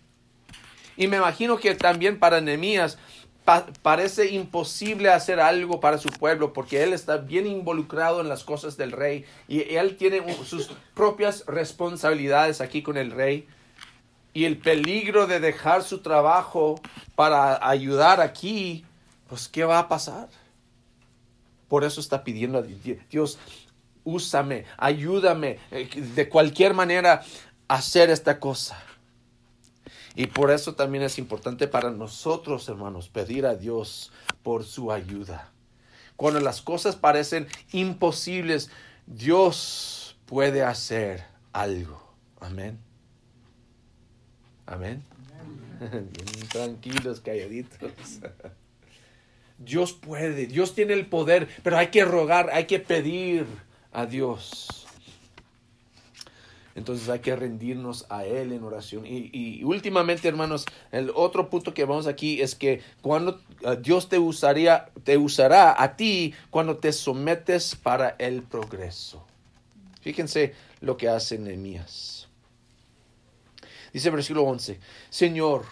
Y 0.96 1.06
me 1.06 1.18
imagino 1.18 1.56
que 1.56 1.74
también 1.74 2.18
para 2.18 2.40
Nehemías 2.40 2.98
parece 3.80 4.30
imposible 4.32 5.08
hacer 5.08 5.40
algo 5.40 5.80
para 5.80 5.96
su 5.96 6.10
pueblo 6.10 6.52
porque 6.52 6.82
él 6.82 6.92
está 6.92 7.16
bien 7.16 7.46
involucrado 7.46 8.20
en 8.20 8.28
las 8.28 8.44
cosas 8.44 8.76
del 8.76 8.92
rey 8.92 9.24
y 9.46 9.62
él 9.74 9.96
tiene 9.96 10.22
sus 10.44 10.70
propias 10.94 11.44
responsabilidades 11.46 12.60
aquí 12.60 12.82
con 12.82 12.98
el 12.98 13.10
rey 13.10 13.48
y 14.34 14.44
el 14.44 14.58
peligro 14.58 15.26
de 15.26 15.40
dejar 15.40 15.82
su 15.82 16.00
trabajo 16.00 16.78
para 17.14 17.66
ayudar 17.66 18.20
aquí, 18.20 18.84
pues 19.28 19.48
¿qué 19.48 19.64
va 19.64 19.78
a 19.78 19.88
pasar? 19.88 20.28
Por 21.68 21.84
eso 21.84 22.00
está 22.00 22.24
pidiendo 22.24 22.58
a 22.58 22.62
Dios, 22.62 23.38
úsame, 24.04 24.64
ayúdame 24.78 25.58
eh, 25.70 25.88
de 26.14 26.28
cualquier 26.28 26.74
manera 26.74 27.22
a 27.68 27.74
hacer 27.74 28.10
esta 28.10 28.40
cosa. 28.40 28.82
Y 30.14 30.26
por 30.26 30.50
eso 30.50 30.74
también 30.74 31.04
es 31.04 31.18
importante 31.18 31.68
para 31.68 31.90
nosotros, 31.90 32.68
hermanos, 32.68 33.08
pedir 33.08 33.46
a 33.46 33.54
Dios 33.54 34.10
por 34.42 34.64
su 34.64 34.90
ayuda. 34.90 35.52
Cuando 36.16 36.40
las 36.40 36.62
cosas 36.62 36.96
parecen 36.96 37.46
imposibles, 37.70 38.70
Dios 39.06 40.16
puede 40.26 40.64
hacer 40.64 41.24
algo. 41.52 42.02
Amén. 42.40 42.78
Amén. 44.66 45.04
tranquilos, 46.50 47.20
calladitos. 47.20 47.78
Dios 49.58 49.92
puede, 49.92 50.46
Dios 50.46 50.74
tiene 50.74 50.94
el 50.94 51.06
poder, 51.06 51.48
pero 51.62 51.76
hay 51.76 51.88
que 51.88 52.04
rogar, 52.04 52.50
hay 52.52 52.66
que 52.66 52.78
pedir 52.78 53.46
a 53.92 54.06
Dios. 54.06 54.86
Entonces 56.78 57.08
hay 57.08 57.18
que 57.18 57.34
rendirnos 57.34 58.06
a 58.08 58.24
Él 58.24 58.52
en 58.52 58.62
oración. 58.62 59.04
Y, 59.04 59.64
últimamente, 59.64 60.28
hermanos, 60.28 60.64
el 60.92 61.10
otro 61.12 61.50
punto 61.50 61.74
que 61.74 61.84
vamos 61.84 62.06
aquí 62.06 62.40
es 62.40 62.54
que 62.54 62.82
cuando 63.02 63.40
uh, 63.64 63.74
Dios 63.74 64.08
te 64.08 64.20
usaría, 64.20 64.88
te 65.02 65.18
usará 65.18 65.82
a 65.82 65.96
ti 65.96 66.34
cuando 66.50 66.76
te 66.76 66.92
sometes 66.92 67.74
para 67.74 68.10
el 68.20 68.44
progreso. 68.44 69.26
Fíjense 70.02 70.54
lo 70.80 70.96
que 70.96 71.08
hace 71.08 71.36
Nehemías. 71.36 72.28
Dice 73.92 74.10
versículo 74.10 74.44
11, 74.44 74.78
Señor, 75.10 75.64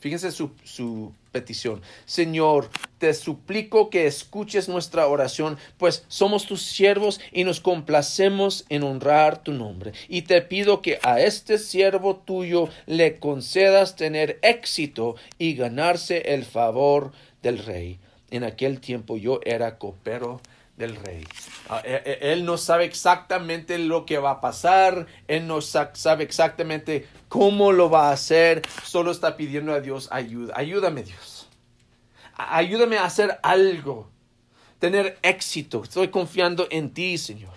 fíjense 0.00 0.32
su, 0.32 0.50
su 0.64 1.14
petición. 1.30 1.82
Señor, 2.04 2.68
te 2.98 3.12
suplico 3.14 3.90
que 3.90 4.06
escuches 4.06 4.68
nuestra 4.68 5.06
oración, 5.06 5.58
pues 5.78 6.04
somos 6.08 6.46
tus 6.46 6.62
siervos 6.62 7.20
y 7.32 7.44
nos 7.44 7.60
complacemos 7.60 8.64
en 8.68 8.82
honrar 8.82 9.42
tu 9.42 9.52
nombre. 9.52 9.92
Y 10.08 10.22
te 10.22 10.40
pido 10.42 10.82
que 10.82 10.98
a 11.02 11.20
este 11.20 11.58
siervo 11.58 12.16
tuyo 12.16 12.68
le 12.86 13.18
concedas 13.18 13.96
tener 13.96 14.38
éxito 14.42 15.16
y 15.38 15.54
ganarse 15.54 16.34
el 16.34 16.44
favor 16.44 17.12
del 17.42 17.58
rey. 17.58 17.98
En 18.30 18.44
aquel 18.44 18.80
tiempo 18.80 19.16
yo 19.16 19.40
era 19.44 19.78
copero 19.78 20.40
del 20.76 20.96
rey. 20.96 21.24
Ah, 21.68 21.80
e, 21.84 22.02
e, 22.04 22.32
él 22.32 22.44
no 22.44 22.58
sabe 22.58 22.84
exactamente 22.84 23.78
lo 23.78 24.04
que 24.04 24.18
va 24.18 24.32
a 24.32 24.40
pasar, 24.40 25.06
él 25.26 25.46
no 25.46 25.60
sabe 25.60 26.24
exactamente 26.24 27.08
cómo 27.28 27.72
lo 27.72 27.88
va 27.88 28.10
a 28.10 28.12
hacer, 28.12 28.62
solo 28.84 29.10
está 29.10 29.36
pidiendo 29.36 29.72
a 29.72 29.80
Dios 29.80 30.08
ayuda. 30.10 30.54
Ayúdame 30.56 31.02
Dios. 31.02 31.35
Ayúdame 32.36 32.98
a 32.98 33.04
hacer 33.04 33.38
algo, 33.42 34.10
tener 34.78 35.18
éxito. 35.22 35.82
Estoy 35.82 36.08
confiando 36.08 36.66
en 36.70 36.92
ti, 36.92 37.16
Señor. 37.18 37.54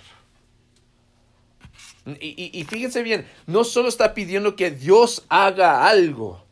Y, 2.20 2.64
fíjense 2.64 3.04
bien, 3.04 3.28
no 3.46 3.64
solo 3.64 3.90
está 3.90 4.14
pidiendo 4.14 4.56
que 4.56 4.72
Dios 4.72 5.26
haga 5.30 5.88
algo, 5.88 6.44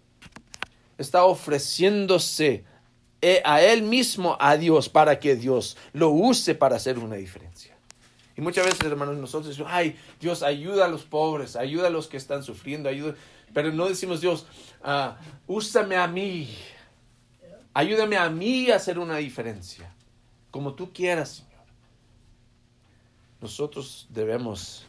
está 0.97 1.23
ofreciéndose 1.23 2.63
eh, 3.21 3.41
a 3.43 3.61
Él 3.61 3.81
mismo, 3.81 4.37
a 4.39 4.57
Dios, 4.57 4.89
para 4.89 5.19
que 5.19 5.35
Dios 5.35 5.77
lo 5.93 6.09
use 6.09 6.53
para 6.53 6.75
hacer 6.75 6.99
una 6.99 7.15
diferencia. 7.15 7.75
Y 8.35 8.41
muchas 8.41 8.65
veces, 8.65 8.81
hermanos, 8.83 9.17
nosotros 9.17 9.47
decimos, 9.47 9.71
ay, 9.73 9.97
Dios 10.19 10.43
ayuda 10.43 10.85
a 10.85 10.89
los 10.89 11.03
pobres, 11.05 11.55
ayuda 11.55 11.87
a 11.87 11.89
los 11.89 12.07
que 12.07 12.17
están 12.17 12.43
sufriendo, 12.43 12.87
ayuda. 12.87 13.15
Pero 13.51 13.71
no 13.71 13.89
decimos, 13.89 14.21
Dios, 14.21 14.45
uh, 14.83 15.13
úsame 15.47 15.95
a 15.95 16.07
mí, 16.07 16.55
ayúdame 17.77 18.17
a 18.17 18.29
mí 18.29 18.71
a 18.71 18.75
hacer 18.77 18.97
una 18.97 19.17
diferencia, 19.17 19.93
como 20.51 20.73
tú 20.73 20.91
quieras, 20.93 21.29
Señor. 21.29 21.65
Nosotros 23.41 24.07
debemos 24.09 24.85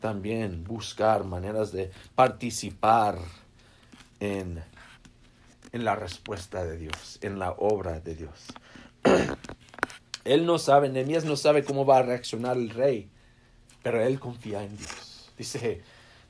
también 0.00 0.64
buscar 0.64 1.24
maneras 1.24 1.72
de 1.72 1.90
participar 2.14 3.18
en 4.20 4.62
en 5.72 5.84
la 5.84 5.94
respuesta 5.94 6.64
de 6.64 6.78
Dios, 6.78 7.18
en 7.20 7.38
la 7.38 7.50
obra 7.52 8.00
de 8.00 8.14
Dios. 8.14 8.46
él 10.24 10.46
no 10.46 10.58
sabe, 10.58 10.88
Nehemías 10.88 11.24
no 11.24 11.36
sabe 11.36 11.64
cómo 11.64 11.84
va 11.84 11.98
a 11.98 12.02
reaccionar 12.02 12.56
el 12.56 12.70
rey, 12.70 13.10
pero 13.82 14.02
él 14.02 14.18
confía 14.18 14.62
en 14.62 14.76
Dios. 14.76 15.30
Dice, 15.36 15.82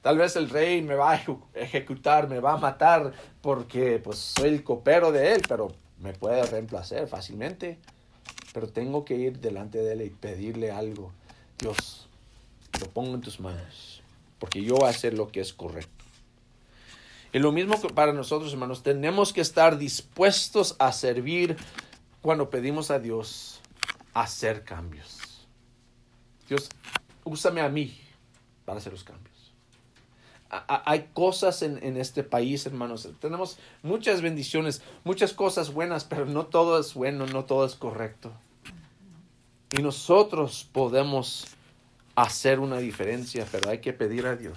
tal 0.03 0.19
vez 0.19 0.35
el 0.35 0.51
rey 0.51 0.83
me 0.83 0.97
va 0.97 1.13
a 1.13 1.23
ejecutar, 1.55 2.29
me 2.29 2.41
va 2.41 2.55
a 2.55 2.57
matar 2.57 3.13
porque 3.41 4.01
pues 4.03 4.19
soy 4.19 4.49
el 4.49 4.65
copero 4.65 5.13
de 5.13 5.35
él, 5.35 5.43
pero 5.49 5.73
me 6.01 6.13
puede 6.13 6.45
reemplazar 6.45 7.07
fácilmente. 7.09 7.79
Pero 8.53 8.69
tengo 8.69 9.05
que 9.05 9.17
ir 9.17 9.39
delante 9.41 9.79
de 9.79 9.93
él 9.93 10.03
y 10.03 10.11
pedirle 10.11 10.71
algo. 10.71 11.13
Dios, 11.59 12.09
lo 12.81 12.89
pongo 12.91 13.15
en 13.15 13.21
tus 13.21 13.41
manos, 13.41 14.03
porque 14.39 14.63
yo 14.63 14.77
voy 14.77 14.87
a 14.87 14.91
hacer 14.91 15.15
lo 15.15 15.29
que 15.29 15.41
es 15.41 15.53
correcto. 15.53 16.05
Y 17.33 17.39
lo 17.39 17.53
mismo 17.53 17.79
para 17.95 18.13
nosotros, 18.13 18.53
hermanos, 18.53 18.83
tenemos 18.83 19.33
que 19.33 19.43
estar 19.43 19.77
dispuestos 19.77 20.77
a 20.79 20.93
servir 20.93 21.57
cuando 22.23 22.49
pedimos 22.49 22.91
a 22.91 22.99
Dios 22.99 23.61
hacer 24.15 24.65
cambios. 24.65 25.47
Dios, 26.49 26.71
úsame 27.25 27.61
a 27.61 27.69
mí 27.69 27.99
para 28.65 28.79
hacer 28.79 28.93
los 28.93 29.05
cambios. 29.05 29.36
Hay 30.67 31.11
cosas 31.13 31.63
en, 31.63 31.97
este 31.97 32.23
país, 32.23 32.67
hermanos. 32.67 33.09
Tenemos 33.21 33.59
muchas 33.83 34.23
bendiciones, 34.23 34.83
muchas 35.05 35.33
cosas 35.33 35.73
buenas, 35.73 36.05
pero 36.05 36.27
no 36.27 36.47
todo 36.47 36.79
es 36.79 36.95
bueno, 36.95 37.27
no 37.27 37.45
todo 37.45 37.67
es 37.67 37.75
correcto. 37.75 38.33
Y 39.77 39.83
nosotros 39.83 40.69
podemos 40.73 41.47
hacer 42.15 42.61
una 42.61 42.79
diferencia, 42.79 43.47
pero 43.51 43.71
hay 43.71 43.79
que 43.79 43.93
pedir 43.93 44.27
a 44.27 44.37
Dios 44.37 44.57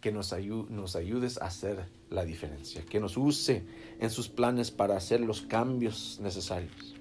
que 0.00 0.12
nos, 0.12 0.34
nos 0.68 0.96
ayudes 0.96 1.40
a 1.40 1.46
hacer 1.46 1.86
la 2.10 2.24
diferencia, 2.24 2.84
que 2.84 3.00
nos 3.00 3.16
use 3.16 3.64
en 4.00 4.10
sus 4.10 4.28
planes 4.28 4.70
para 4.70 4.96
hacer 4.96 5.20
los 5.20 5.40
cambios 5.40 6.18
necesarios. 6.20 6.94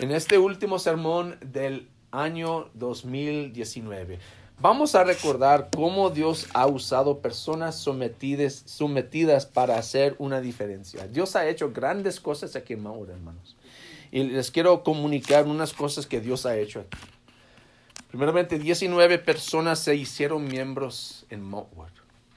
En 0.00 0.10
este 0.10 0.38
último 0.38 0.78
sermón 0.78 1.38
del 1.40 1.88
año 2.10 2.70
2019, 2.74 4.18
vamos 4.60 4.94
a 4.94 5.04
recordar 5.04 5.68
cómo 5.74 6.10
Dios 6.10 6.48
ha 6.54 6.66
usado 6.66 7.20
personas 7.20 7.76
sometidas, 7.76 8.62
sometidas 8.66 9.46
para 9.46 9.78
hacer 9.78 10.14
una 10.18 10.40
diferencia. 10.40 11.06
Dios 11.06 11.36
ha 11.36 11.48
hecho 11.48 11.72
grandes 11.72 12.20
cosas 12.20 12.56
aquí 12.56 12.74
en 12.74 12.82
Maura, 12.82 13.14
hermanos. 13.14 13.56
Y 14.10 14.22
les 14.24 14.50
quiero 14.50 14.82
comunicar 14.82 15.46
unas 15.46 15.72
cosas 15.72 16.06
que 16.06 16.20
Dios 16.20 16.46
ha 16.46 16.56
hecho 16.56 16.80
aquí. 16.80 16.98
Primeramente, 18.08 18.58
19 18.58 19.18
personas 19.18 19.80
se 19.80 19.94
hicieron 19.94 20.46
miembros 20.46 21.26
en 21.28 21.42
Mountwood. 21.42 21.90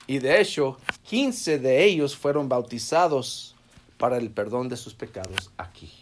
Y 0.06 0.20
de 0.20 0.42
hecho, 0.42 0.78
15 1.04 1.60
de 1.60 1.86
ellos 1.86 2.18
fueron 2.18 2.50
bautizados 2.50 3.56
para 3.98 4.18
el 4.18 4.32
perdón 4.32 4.68
de 4.68 4.76
sus 4.76 4.94
pecados 4.94 5.52
aquí. 5.58 6.01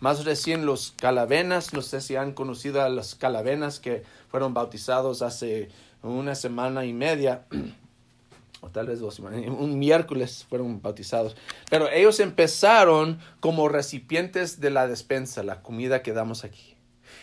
Más 0.00 0.24
recién 0.24 0.66
los 0.66 0.92
calavenas, 0.96 1.72
no 1.72 1.82
sé 1.82 2.00
si 2.00 2.16
han 2.16 2.32
conocido 2.32 2.82
a 2.82 2.88
los 2.88 3.14
calavenas 3.14 3.80
que 3.80 4.02
fueron 4.28 4.54
bautizados 4.54 5.22
hace 5.22 5.68
una 6.02 6.34
semana 6.34 6.84
y 6.84 6.92
media, 6.92 7.44
o 8.62 8.68
tal 8.68 8.86
vez 8.86 9.00
dos 9.00 9.14
semanas, 9.14 9.42
un 9.46 9.78
miércoles 9.78 10.46
fueron 10.48 10.80
bautizados. 10.82 11.36
Pero 11.68 11.90
ellos 11.90 12.18
empezaron 12.20 13.20
como 13.40 13.68
recipientes 13.68 14.60
de 14.60 14.70
la 14.70 14.86
despensa, 14.86 15.42
la 15.42 15.62
comida 15.62 16.02
que 16.02 16.12
damos 16.12 16.44
aquí 16.44 16.76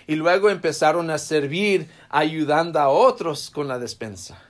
y 0.08 0.16
luego 0.16 0.50
empezaron 0.50 1.10
a 1.10 1.18
servir 1.18 1.90
ayudando 2.10 2.80
a 2.80 2.90
otros 2.90 3.52
con 3.52 3.68
la 3.68 3.78
despensa. 3.78 4.42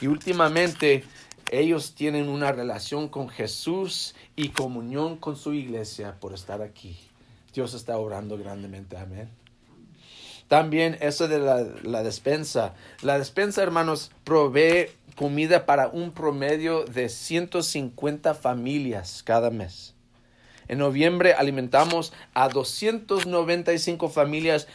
Y 0.00 0.06
últimamente 0.06 1.02
ellos 1.50 1.94
tienen 1.94 2.28
una 2.28 2.52
relación 2.52 3.08
con 3.08 3.30
Jesús 3.30 4.14
y 4.36 4.50
comunión 4.50 5.16
con 5.16 5.36
su 5.36 5.54
iglesia 5.54 6.20
por 6.20 6.34
estar 6.34 6.60
aquí. 6.60 6.96
Dios 7.58 7.74
está 7.74 7.98
obrando 7.98 8.38
grandemente. 8.38 8.96
Amén. 8.96 9.28
También 10.46 10.96
eso 11.00 11.26
de 11.26 11.40
la, 11.40 12.04
despensa. 12.04 12.76
La 13.02 13.18
despensa, 13.18 13.64
hermanos, 13.64 14.12
provee 14.22 14.90
comida 15.16 15.66
para 15.66 15.88
un 15.88 16.12
promedio 16.12 16.84
de 16.84 17.08
150 17.08 18.34
familias 18.34 19.24
cada 19.24 19.50
mes. 19.50 19.96
En 20.68 20.78
noviembre 20.78 21.32
alimentamos 21.32 22.12
a 22.32 22.48
295 22.48 24.08
familias 24.08 24.68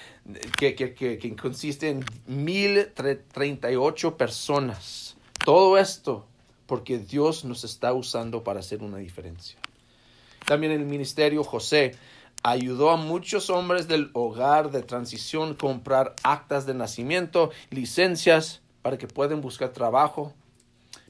que, 0.60 0.76
que, 0.76 0.94
que, 0.94 1.18
que 1.18 1.36
consiste 1.38 1.88
en 1.88 2.04
1038 2.28 4.18
personas. 4.18 5.16
Todo 5.46 5.78
esto 5.78 6.26
porque 6.66 6.98
Dios 6.98 7.46
nos 7.46 7.64
está 7.64 7.94
usando 7.94 8.44
para 8.44 8.60
hacer 8.60 8.84
una 8.84 8.98
diferencia. 8.98 9.58
También 10.46 10.74
el 10.74 10.84
ministerio 10.86 11.46
José 11.46 11.96
ayudó 12.44 12.92
a 12.92 12.98
muchos 12.98 13.50
hombres 13.50 13.88
del 13.88 14.12
hogar 14.14 14.70
de 14.72 14.84
transición 14.84 15.56
comprar 15.56 16.14
actas 16.24 16.66
de 16.66 16.74
nacimiento, 16.74 17.52
licencias 17.70 18.62
para 18.82 18.98
que 18.98 19.08
puedan 19.08 19.42
buscar 19.42 19.70
trabajo, 19.70 20.34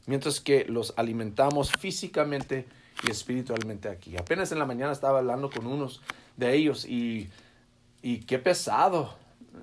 mientras 0.05 0.39
que 0.39 0.65
los 0.65 0.93
alimentamos 0.95 1.71
físicamente 1.71 2.67
y 3.05 3.11
espiritualmente 3.11 3.89
aquí. 3.89 4.15
Apenas 4.15 4.51
en 4.51 4.59
la 4.59 4.65
mañana 4.65 4.91
estaba 4.91 5.19
hablando 5.19 5.49
con 5.49 5.65
unos 5.65 6.01
de 6.37 6.55
ellos 6.55 6.85
y, 6.85 7.29
y 8.03 8.19
qué 8.19 8.37
pesado, 8.37 9.15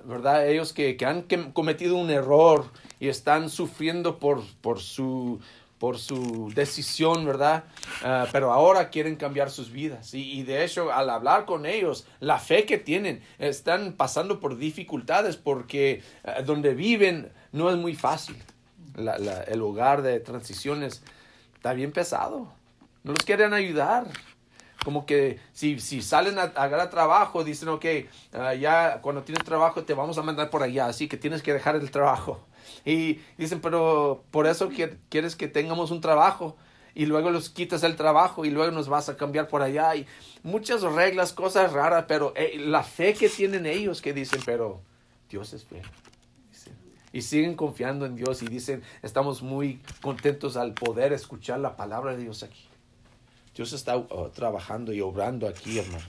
¿verdad? 0.05 0.49
Ellos 0.49 0.73
que, 0.73 0.97
que, 0.97 1.07
han 1.07 1.23
cometido 1.53 1.97
un 1.97 2.11
error 2.11 2.67
y 2.99 3.09
están 3.09 3.49
sufriendo 3.49 4.19
por, 4.19 4.43
por, 4.61 4.81
su, 4.81 5.41
por 5.81 5.99
su 5.99 6.53
decisión, 6.55 7.25
¿verdad? 7.25 7.65
Uh, 8.05 8.29
pero 8.31 8.53
ahora 8.53 8.91
quieren 8.91 9.17
cambiar 9.17 9.51
sus 9.51 9.73
vidas. 9.73 10.13
Y, 10.13 10.39
y, 10.39 10.43
de 10.43 10.63
hecho, 10.63 10.93
al 10.93 11.09
hablar 11.09 11.47
con 11.47 11.65
ellos, 11.65 12.07
la 12.21 12.39
fe 12.39 12.67
que 12.67 12.77
tienen, 12.77 13.23
están 13.39 13.95
pasando 13.95 14.41
por 14.41 14.59
dificultades 14.59 15.39
porque 15.39 16.03
uh, 16.23 16.43
donde 16.43 16.75
viven 16.75 17.33
no 17.53 17.71
es 17.71 17.77
muy 17.79 17.95
fácil. 17.95 18.37
El 19.47 19.63
hogar 19.63 20.03
de 20.03 20.21
transiciones 20.21 21.03
está 21.55 21.73
bien 21.73 21.93
pesado. 21.93 22.53
No 23.03 23.13
los 23.13 23.25
quieren 23.25 23.55
ayudar. 23.55 24.07
Como 24.85 25.07
que 25.07 25.41
si, 25.55 25.81
si 25.81 26.03
salen 26.03 26.39
a, 26.39 26.43
agarrar 26.43 26.91
trabajo, 26.91 27.43
dicen, 27.43 27.71
ok, 27.71 27.87
uh, 28.35 28.53
ya 28.53 29.01
cuando 29.01 29.23
tienes 29.23 29.45
trabajo 29.45 29.83
te 29.83 29.95
vamos 29.95 30.19
a 30.19 30.23
mandar 30.23 30.51
por 30.51 30.63
allá, 30.63 30.87
así 30.87 31.09
que 31.09 31.17
tienes 31.17 31.43
que 31.43 31.55
dejar 31.55 31.77
el 31.77 31.91
trabajo. 31.91 32.47
Y 32.85 33.21
dicen, 33.39 33.61
pero 33.61 34.25
por 34.31 34.47
eso 34.47 34.71
quieres 35.09 35.37
que 35.37 35.49
tengamos 35.49 35.91
un 35.91 36.01
trabajo 36.01 36.57
y 36.95 37.07
luego 37.07 37.31
los 37.31 37.51
quitas 37.51 37.83
el 37.83 37.97
trabajo 37.97 38.45
y 38.45 38.51
luego 38.51 38.73
nos 38.73 38.89
vas 38.89 39.09
a 39.09 39.17
cambiar 39.17 39.49
por 39.49 39.63
allá. 39.63 39.95
Y 39.97 40.07
muchas 40.43 40.83
reglas, 40.83 41.33
cosas 41.33 41.73
raras, 41.73 42.05
pero 42.09 42.33
eh, 42.37 42.59
la 42.59 42.83
fe 42.83 43.15
que 43.15 43.29
tienen 43.29 43.67
ellos 43.67 44.03
que 44.03 44.13
dicen, 44.13 44.41
pero 44.45 44.81
Dios 45.29 45.53
es 45.53 45.65
fiel. 45.65 45.83
Y 47.13 47.23
siguen 47.23 47.57
confiando 47.57 48.07
en 48.07 48.15
Dios 48.15 48.43
y 48.43 48.47
dicen, 48.47 48.83
estamos 49.03 49.43
muy 49.43 49.81
contentos 50.01 50.57
al 50.57 50.75
poder 50.75 51.13
escuchar 51.13 51.59
la 51.59 51.77
palabra 51.77 52.13
de 52.15 52.23
Dios 52.23 52.45
aquí. 52.45 52.69
Dios 53.55 53.73
está 53.73 53.97
uh, 53.97 54.31
trabajando 54.33 54.93
y 54.93 55.01
obrando 55.01 55.49
aquí, 55.49 55.79
hermanos. 55.79 56.07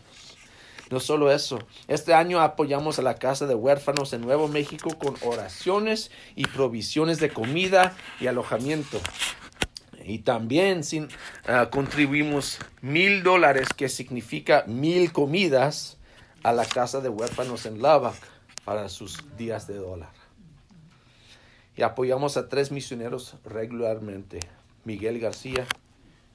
No 0.92 1.00
solo 1.00 1.32
eso, 1.32 1.60
este 1.88 2.14
año 2.14 2.42
apoyamos 2.42 3.00
a 3.00 3.02
la 3.02 3.16
Casa 3.16 3.48
de 3.48 3.56
Huérfanos 3.56 4.12
en 4.12 4.22
Nuevo 4.22 4.50
México 4.50 4.98
con 5.00 5.16
oraciones 5.22 6.12
y 6.36 6.44
provisiones 6.44 7.20
de 7.20 7.30
comida 7.30 7.96
y 8.20 8.28
alojamiento. 8.28 9.00
Y 10.04 10.20
también 10.20 10.82
uh, 10.92 11.70
contribuimos 11.70 12.60
mil 12.82 13.24
dólares, 13.24 13.70
que 13.76 13.88
significa 13.88 14.66
mil 14.68 15.14
comidas, 15.14 15.98
a 16.44 16.54
la 16.54 16.66
Casa 16.66 17.02
de 17.02 17.10
Huérfanos 17.10 17.66
en 17.66 17.82
Lavac 17.82 18.16
para 18.66 18.90
sus 18.90 19.24
días 19.38 19.68
de 19.68 19.76
dólar. 19.76 20.12
Y 21.78 21.84
apoyamos 21.84 22.36
a 22.36 22.50
tres 22.50 22.72
misioneros 22.72 23.36
regularmente. 23.46 24.40
Miguel 24.84 25.20
García, 25.20 25.66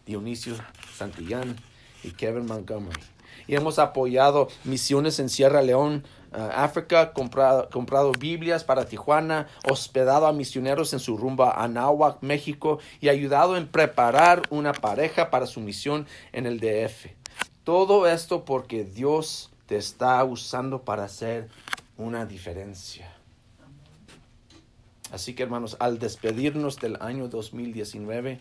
Dionisio 0.06 0.54
Santillán 0.96 1.56
y 2.04 2.12
Kevin 2.12 2.46
Montgomery. 2.46 3.00
Y 3.46 3.54
hemos 3.54 3.78
apoyado 3.78 4.48
misiones 4.64 5.18
en 5.18 5.28
Sierra 5.28 5.62
León, 5.62 6.04
uh, 6.32 6.40
África, 6.54 7.12
comprado, 7.12 7.68
comprado, 7.70 8.12
Biblias 8.12 8.64
para 8.64 8.86
Tijuana, 8.86 9.48
hospedado 9.68 10.26
a 10.26 10.32
misioneros 10.32 10.92
en 10.92 10.98
su 10.98 11.16
rumba 11.16 11.50
a 11.50 11.64
Anáhuac, 11.64 12.22
México, 12.22 12.78
y 13.00 13.08
ayudado 13.08 13.56
en 13.56 13.68
preparar 13.68 14.42
una 14.50 14.72
pareja 14.72 15.30
para 15.30 15.46
su 15.46 15.60
misión 15.60 16.06
en 16.32 16.46
el 16.46 16.60
DF. 16.60 17.06
Todo 17.64 18.06
esto 18.06 18.44
porque 18.44 18.84
Dios 18.84 19.50
te 19.66 19.76
está 19.76 20.22
usando 20.24 20.82
para 20.82 21.04
hacer 21.04 21.48
una 21.96 22.26
diferencia. 22.26 23.12
Así 25.12 25.34
que 25.34 25.44
hermanos, 25.44 25.76
al 25.78 25.98
despedirnos 25.98 26.76
del 26.76 26.96
año 27.00 27.28
2019, 27.28 28.40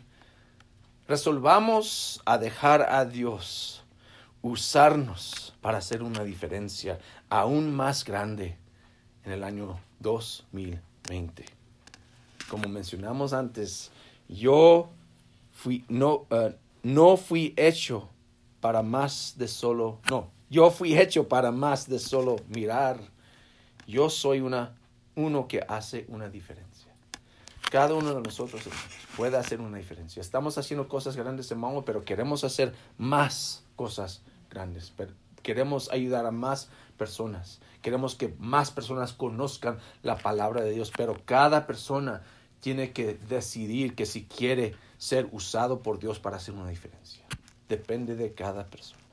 Resolvamos 1.07 2.19
a 2.25 2.39
dejar 2.39 2.81
a 2.81 3.05
Dios 3.05 3.83
usarnos 4.45 5.55
para 5.59 5.79
hacer 5.79 6.03
una 6.03 6.23
diferencia 6.23 6.99
aún 7.29 7.75
más 7.75 8.05
grande 8.05 8.55
en 9.23 9.31
el 9.31 9.43
año 9.43 9.79
2020. 10.01 11.45
Como 12.47 12.69
mencionamos 12.69 13.33
antes, 13.33 13.89
yo 14.29 14.91
fui, 15.51 15.83
no, 15.89 16.27
uh, 16.29 16.53
no 16.83 17.17
fui 17.17 17.55
hecho 17.57 18.07
para 18.61 18.83
más 18.83 19.33
de 19.35 19.47
solo, 19.47 19.97
no, 20.11 20.29
yo 20.51 20.69
fui 20.69 20.95
hecho 20.95 21.27
para 21.27 21.51
más 21.51 21.89
de 21.89 21.97
solo 21.97 22.35
mirar. 22.47 22.99
Yo 23.87 24.11
soy 24.11 24.41
una, 24.41 24.75
uno 25.15 25.47
que 25.47 25.65
hace 25.67 26.05
una 26.07 26.29
diferencia. 26.29 26.93
Cada 27.71 27.95
uno 27.95 28.13
de 28.13 28.21
nosotros 28.21 28.61
puede 29.17 29.37
hacer 29.37 29.59
una 29.59 29.79
diferencia. 29.79 30.21
Estamos 30.21 30.59
haciendo 30.59 30.87
cosas 30.87 31.15
grandes, 31.15 31.49
hermano, 31.49 31.83
pero 31.83 32.05
queremos 32.05 32.43
hacer 32.43 32.75
más 32.99 33.63
cosas 33.75 34.21
grandes. 34.55 34.93
Queremos 35.43 35.91
ayudar 35.91 36.25
a 36.25 36.31
más 36.31 36.69
personas. 36.97 37.59
Queremos 37.81 38.15
que 38.15 38.33
más 38.39 38.71
personas 38.71 39.13
conozcan 39.13 39.77
la 40.01 40.17
palabra 40.17 40.61
de 40.63 40.71
Dios, 40.71 40.91
pero 40.95 41.21
cada 41.25 41.67
persona 41.67 42.23
tiene 42.61 42.93
que 42.93 43.13
decidir 43.13 43.93
que 43.93 44.05
si 44.07 44.23
quiere 44.23 44.73
ser 44.97 45.27
usado 45.31 45.83
por 45.83 45.99
Dios 45.99 46.19
para 46.19 46.37
hacer 46.37 46.55
una 46.55 46.69
diferencia. 46.69 47.23
Depende 47.69 48.15
de 48.15 48.33
cada 48.33 48.65
persona. 48.65 49.03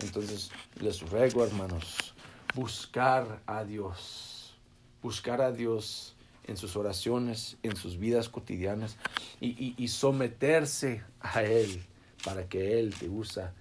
Entonces, 0.00 0.50
les 0.80 1.00
ruego, 1.08 1.44
hermanos, 1.44 2.14
buscar 2.54 3.40
a 3.46 3.64
Dios, 3.64 4.54
buscar 5.02 5.40
a 5.40 5.52
Dios 5.52 6.14
en 6.46 6.56
sus 6.56 6.76
oraciones, 6.76 7.56
en 7.62 7.76
sus 7.76 7.98
vidas 7.98 8.28
cotidianas 8.28 8.96
y, 9.40 9.88
someterse 9.88 11.02
a 11.20 11.42
Él 11.42 11.84
para 12.24 12.48
que 12.48 12.78
Él 12.78 12.94
te 12.98 13.08
usa 13.08 13.54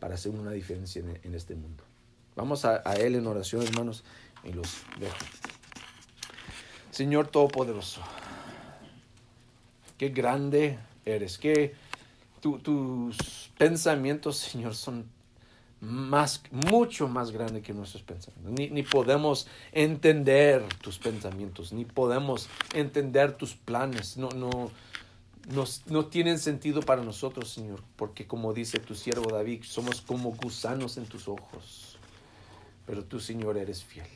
para 0.00 0.14
hacer 0.14 0.32
una 0.32 0.52
diferencia 0.52 1.02
en, 1.22 1.34
este 1.34 1.54
mundo. 1.54 1.84
Vamos 2.34 2.64
a, 2.64 2.76
Él 2.96 3.14
en 3.14 3.26
oración, 3.26 3.62
hermanos, 3.62 4.04
y 4.44 4.52
los 4.52 4.82
dejo. 4.98 5.16
Señor 6.90 7.28
Todopoderoso, 7.28 8.00
qué 9.98 10.10
grande 10.10 10.78
eres, 11.04 11.38
que 11.38 11.74
tus 12.40 13.50
pensamientos, 13.58 14.36
Señor, 14.36 14.74
son 14.74 15.06
más, 15.80 16.42
mucho 16.50 17.08
más 17.08 17.30
grandes 17.30 17.62
que 17.62 17.72
nuestros 17.72 18.02
pensamientos. 18.02 18.52
Ni, 18.52 18.70
ni, 18.70 18.82
podemos 18.82 19.46
entender 19.72 20.64
tus 20.80 20.98
pensamientos, 20.98 21.72
ni 21.72 21.84
podemos 21.84 22.48
entender 22.74 23.32
tus 23.32 23.54
planes. 23.54 24.16
No, 24.16 24.28
no, 24.30 24.70
no, 25.46 26.06
tienen 26.06 26.38
sentido 26.38 26.80
para 26.82 27.02
nosotros, 27.02 27.50
Señor, 27.50 27.82
porque 27.94 28.26
como 28.26 28.52
dice 28.52 28.80
tu 28.80 28.94
siervo 28.94 29.30
David, 29.30 29.62
somos 29.64 30.00
como 30.00 30.32
gusanos 30.32 30.96
en 30.96 31.06
tus 31.06 31.28
ojos. 31.28 31.98
Pero 32.84 33.04
tú, 33.04 33.20
Señor, 33.20 33.56
eres 33.56 33.84
fiel. 33.84 34.08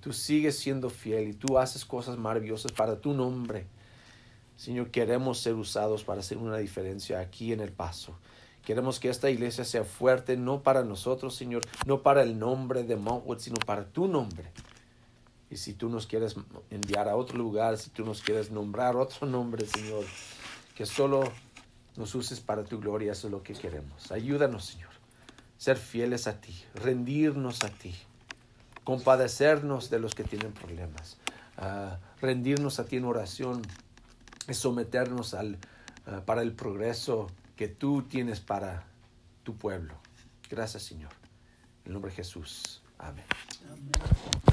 Tú 0.00 0.12
sigues 0.12 0.58
siendo 0.58 0.90
fiel 0.90 1.28
y 1.28 1.32
tú 1.34 1.58
haces 1.58 1.84
cosas 1.84 2.18
maravillosas 2.18 2.72
para 2.72 3.00
tu 3.00 3.12
nombre. 3.12 3.66
Señor, 4.56 4.90
queremos 4.90 5.38
ser 5.38 5.54
usados 5.54 6.02
para 6.02 6.20
hacer 6.20 6.38
una 6.38 6.56
diferencia 6.56 7.20
aquí 7.20 7.52
en 7.52 7.60
el 7.60 7.72
paso. 7.72 8.16
Queremos 8.64 8.98
que 8.98 9.08
esta 9.08 9.30
iglesia 9.30 9.64
sea 9.64 9.84
fuerte, 9.84 10.36
no 10.36 10.62
para 10.62 10.82
nosotros, 10.82 11.36
Señor, 11.36 11.62
no 11.86 12.02
para 12.02 12.22
el 12.22 12.38
nombre 12.38 12.82
de 12.82 12.96
Montwood, 12.96 13.38
sino 13.38 13.56
para 13.64 13.84
tu 13.84 14.08
nombre. 14.08 14.50
Y 15.50 15.58
si 15.58 15.74
tú 15.74 15.88
nos 15.88 16.08
quieres 16.08 16.34
enviar 16.70 17.08
a 17.08 17.14
otro 17.14 17.38
lugar, 17.38 17.78
si 17.78 17.90
tú 17.90 18.04
nos 18.04 18.22
quieres 18.22 18.50
nombrar 18.50 18.96
otro 18.96 19.28
nombre, 19.28 19.64
Señor, 19.66 20.04
que 20.76 20.86
solo 20.86 21.32
nos 21.96 22.14
uses 22.14 22.40
para 22.40 22.62
tu 22.62 22.78
gloria, 22.78 23.12
eso 23.12 23.26
es 23.26 23.32
lo 23.32 23.42
que 23.42 23.54
queremos. 23.54 24.12
Ayúdanos, 24.12 24.66
Señor, 24.66 24.90
ser 25.56 25.78
fieles 25.78 26.26
a 26.26 26.40
ti, 26.40 26.54
rendirnos 26.74 27.64
a 27.64 27.70
ti, 27.70 27.94
compadecernos 28.84 29.88
de 29.90 29.98
los 29.98 30.14
que 30.14 30.22
tienen 30.22 30.52
problemas, 30.52 31.16
ah, 31.56 31.98
rendirnos 32.20 32.78
a 32.78 32.84
ti 32.84 32.96
en 32.96 33.06
oración 33.06 33.62
es 34.46 34.58
someternos 34.58 35.32
al, 35.32 35.58
ah, 36.06 36.20
para 36.26 36.42
el 36.42 36.52
progreso 36.52 37.28
que 37.56 37.68
tú 37.68 38.02
tienes 38.02 38.40
para 38.40 38.84
tu 39.42 39.56
pueblo. 39.56 39.94
Gracias, 40.50 40.82
Señor. 40.82 41.12
En 41.84 41.88
el 41.88 41.92
nombre 41.94 42.10
de 42.10 42.16
Jesús. 42.16 42.82
Amén. 42.98 43.24
Amén. 43.64 44.45